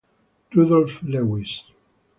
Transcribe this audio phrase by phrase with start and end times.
[0.55, 1.61] Rudolph Lewis